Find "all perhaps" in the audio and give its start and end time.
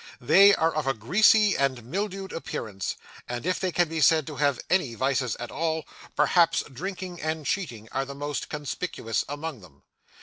5.51-6.63